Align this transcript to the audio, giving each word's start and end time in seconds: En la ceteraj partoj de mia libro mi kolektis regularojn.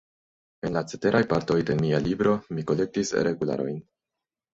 En 0.67 0.71
la 0.77 0.81
ceteraj 0.91 1.19
partoj 1.33 1.57
de 1.67 1.75
mia 1.81 1.99
libro 2.05 2.33
mi 2.57 2.65
kolektis 2.73 3.13
regularojn. 3.29 3.77